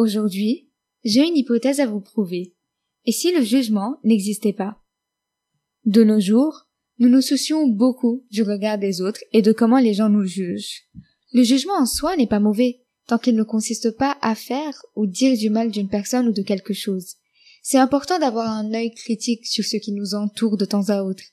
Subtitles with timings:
[0.00, 0.70] Aujourd'hui,
[1.04, 2.54] j'ai une hypothèse à vous prouver.
[3.04, 4.82] Et si le jugement n'existait pas?
[5.84, 9.92] De nos jours, nous nous soucions beaucoup du regard des autres et de comment les
[9.92, 10.84] gens nous jugent.
[11.34, 15.06] Le jugement en soi n'est pas mauvais, tant qu'il ne consiste pas à faire ou
[15.06, 17.16] dire du mal d'une personne ou de quelque chose.
[17.62, 21.24] C'est important d'avoir un œil critique sur ce qui nous entoure de temps à autre.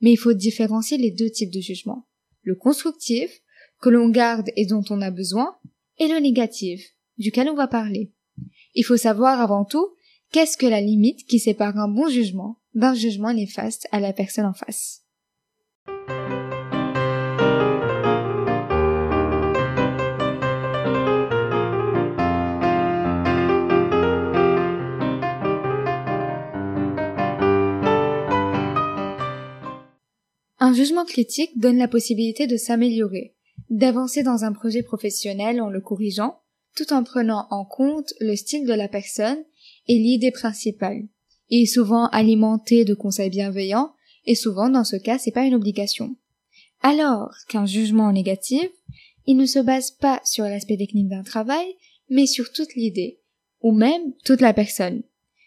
[0.00, 2.08] Mais il faut différencier les deux types de jugement.
[2.42, 3.30] Le constructif,
[3.80, 5.56] que l'on garde et dont on a besoin,
[6.00, 6.84] et le négatif,
[7.18, 8.12] duquel on va parler.
[8.80, 9.88] Il faut savoir avant tout
[10.30, 14.46] qu'est-ce que la limite qui sépare un bon jugement d'un jugement néfaste à la personne
[14.46, 15.02] en face?
[30.60, 33.34] Un jugement critique donne la possibilité de s'améliorer,
[33.70, 36.38] d'avancer dans un projet professionnel en le corrigeant,
[36.78, 39.42] tout en prenant en compte le style de la personne
[39.88, 41.08] et l'idée principale.
[41.50, 43.92] Est souvent alimenté de conseils bienveillants,
[44.26, 46.14] et souvent dans ce cas c'est pas une obligation.
[46.80, 48.68] Alors qu'un jugement négatif,
[49.26, 51.66] il ne se base pas sur l'aspect technique d'un travail,
[52.10, 53.18] mais sur toute l'idée,
[53.60, 55.02] ou même toute la personne.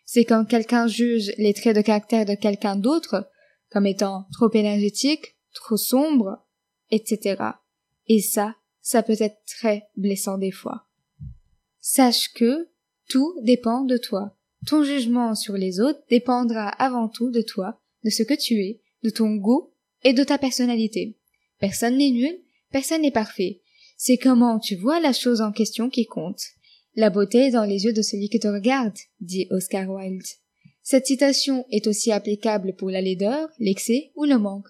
[0.05, 3.29] C'est quand quelqu'un juge les traits de caractère de quelqu'un d'autre
[3.69, 6.45] comme étant trop énergétique, trop sombre,
[6.89, 7.41] etc.
[8.07, 10.87] Et ça, ça peut être très blessant des fois.
[11.83, 12.69] Sache que
[13.09, 14.37] tout dépend de toi.
[14.67, 18.81] Ton jugement sur les autres dépendra avant tout de toi, de ce que tu es,
[19.03, 19.71] de ton goût
[20.03, 21.17] et de ta personnalité.
[21.59, 22.39] Personne n'est nul,
[22.71, 23.61] personne n'est parfait.
[23.97, 26.41] C'est comment tu vois la chose en question qui compte.
[26.95, 30.21] La beauté est dans les yeux de celui qui te regarde, dit Oscar Wilde.
[30.83, 34.67] Cette citation est aussi applicable pour la laideur, l'excès ou le manque.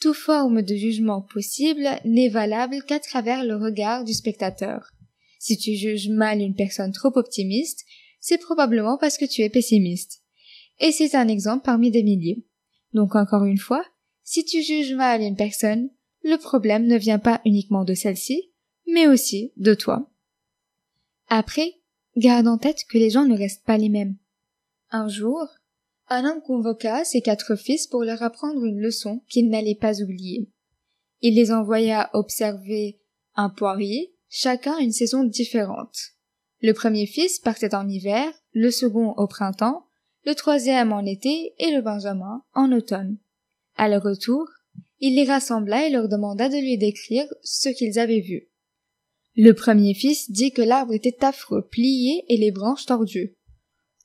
[0.00, 4.92] Toute forme de jugement possible n'est valable qu'à travers le regard du spectateur.
[5.38, 7.84] Si tu juges mal une personne trop optimiste,
[8.20, 10.22] c'est probablement parce que tu es pessimiste.
[10.80, 12.44] Et c'est un exemple parmi des milliers.
[12.92, 13.84] Donc encore une fois,
[14.22, 15.90] si tu juges mal une personne,
[16.22, 18.50] le problème ne vient pas uniquement de celle-ci,
[18.86, 20.10] mais aussi de toi.
[21.28, 21.74] Après,
[22.16, 24.16] garde en tête que les gens ne restent pas les mêmes.
[24.90, 25.46] Un jour,
[26.08, 30.50] un homme convoqua ses quatre fils pour leur apprendre une leçon qu'il n'allait pas oublier.
[31.20, 33.00] Il les envoya observer
[33.34, 35.96] un poirier, chacun une saison différente.
[36.60, 39.86] Le premier fils partait en hiver, le second au printemps,
[40.24, 43.18] le troisième en été et le benjamin en automne.
[43.76, 44.46] À leur retour,
[45.00, 48.48] il les rassembla et leur demanda de lui décrire ce qu'ils avaient vu.
[49.36, 53.36] Le premier fils dit que l'arbre était affreux, plié et les branches tordues.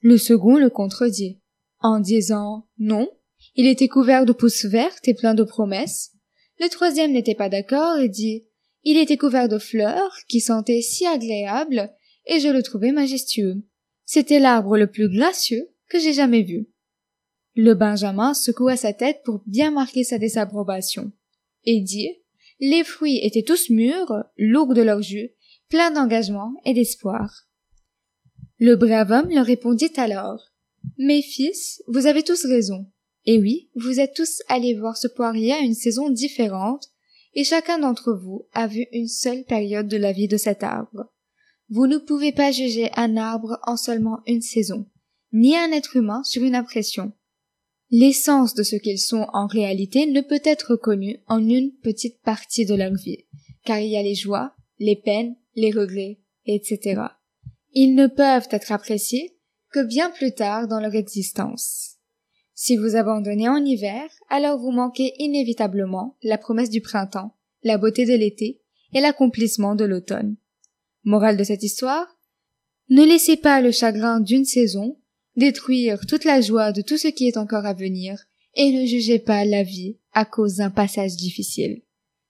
[0.02, 1.42] Le second le contredit,
[1.80, 3.10] en disant non,
[3.56, 6.12] il était couvert de pousses vertes et plein de promesses.
[6.60, 8.46] Le troisième n'était pas d'accord et dit
[8.84, 11.92] il était couvert de fleurs qui sentaient si agréables
[12.26, 13.64] et je le trouvais majestueux.
[14.06, 16.68] C'était l'arbre le plus glacieux que j'ai jamais vu.
[17.56, 21.12] Le Benjamin secoua sa tête pour bien marquer sa désapprobation
[21.66, 22.10] et dit
[22.60, 25.32] les fruits étaient tous mûrs, lourds de leur jus,
[25.70, 27.48] pleins d'engagement et d'espoir.
[28.58, 30.54] Le brave homme leur répondit alors.
[30.98, 32.86] Mes fils, vous avez tous raison.
[33.26, 36.93] Et oui, vous êtes tous allés voir ce poirier à une saison différente,
[37.34, 41.12] et chacun d'entre vous a vu une seule période de la vie de cet arbre.
[41.70, 44.86] Vous ne pouvez pas juger un arbre en seulement une saison,
[45.32, 47.14] ni un être humain sur une impression.
[47.90, 52.66] L'essence de ce qu'ils sont en réalité ne peut être connue en une petite partie
[52.66, 53.26] de leur vie,
[53.66, 57.02] car il y a les joies, les peines, les regrets, etc.
[57.72, 59.38] Ils ne peuvent être appréciés
[59.72, 61.93] que bien plus tard dans leur existence.
[62.66, 68.06] Si vous abandonnez en hiver, alors vous manquez inévitablement la promesse du printemps, la beauté
[68.06, 68.62] de l'été
[68.94, 70.38] et l'accomplissement de l'automne.
[71.04, 72.08] Morale de cette histoire?
[72.88, 74.98] Ne laissez pas le chagrin d'une saison
[75.36, 78.18] détruire toute la joie de tout ce qui est encore à venir
[78.54, 81.82] et ne jugez pas la vie à cause d'un passage difficile.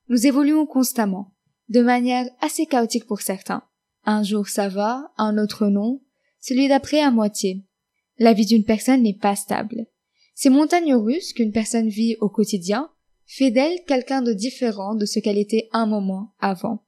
[0.09, 1.35] Nous évoluons constamment,
[1.69, 3.61] de manière assez chaotique pour certains,
[4.03, 6.01] un jour ça va, un autre non,
[6.39, 7.63] celui d'après à moitié.
[8.17, 9.85] La vie d'une personne n'est pas stable.
[10.33, 12.89] Ces montagnes russes qu'une personne vit au quotidien
[13.25, 16.85] fait d'elle quelqu'un de différent de ce qu'elle était un moment avant.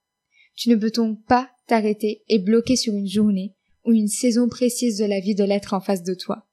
[0.55, 3.55] Tu ne peux donc pas t'arrêter et bloquer sur une journée
[3.85, 6.47] ou une saison précise de la vie de l'être en face de toi.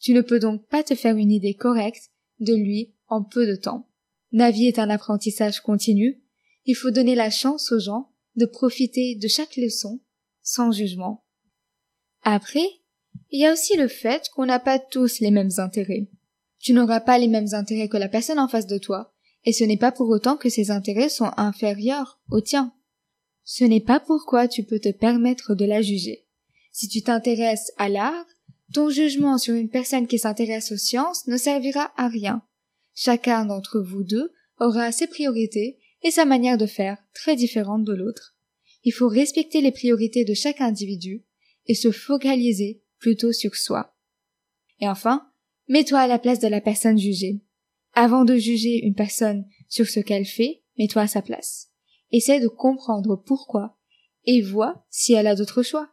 [0.00, 2.10] Tu ne peux donc pas te faire une idée correcte
[2.40, 3.88] de lui en peu de temps.
[4.32, 6.22] La vie est un apprentissage continu.
[6.66, 10.00] Il faut donner la chance aux gens de profiter de chaque leçon
[10.42, 11.24] sans jugement.
[12.22, 12.66] Après,
[13.30, 16.08] il y a aussi le fait qu'on n'a pas tous les mêmes intérêts.
[16.64, 19.12] Tu n'auras pas les mêmes intérêts que la personne en face de toi,
[19.44, 22.72] et ce n'est pas pour autant que ses intérêts sont inférieurs aux tiens.
[23.42, 26.26] Ce n'est pas pourquoi tu peux te permettre de la juger.
[26.72, 28.24] Si tu t'intéresses à l'art,
[28.72, 32.40] ton jugement sur une personne qui s'intéresse aux sciences ne servira à rien.
[32.94, 37.92] Chacun d'entre vous deux aura ses priorités et sa manière de faire très différente de
[37.92, 38.38] l'autre.
[38.84, 41.26] Il faut respecter les priorités de chaque individu
[41.66, 43.94] et se focaliser plutôt sur soi.
[44.80, 45.28] Et enfin,
[45.68, 47.42] mets-toi à la place de la personne jugée.
[47.92, 51.70] Avant de juger une personne sur ce qu'elle fait, mets-toi à sa place.
[52.10, 53.78] Essaie de comprendre pourquoi
[54.24, 55.90] et vois si elle a d'autres choix.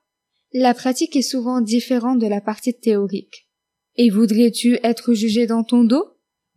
[0.54, 3.50] La pratique est souvent différente de la partie théorique.
[3.96, 6.06] Et voudrais-tu être jugé dans ton dos?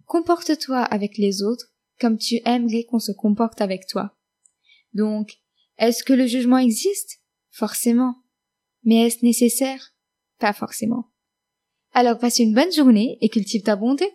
[0.07, 4.17] Comporte-toi avec les autres comme tu aimerais qu'on se comporte avec toi.
[4.93, 5.35] Donc,
[5.79, 7.21] est-ce que le jugement existe?
[7.51, 8.17] Forcément.
[8.83, 9.95] Mais est-ce nécessaire?
[10.39, 11.11] Pas forcément.
[11.95, 14.13] Alors passe une bonne journée et cultive ta bonté.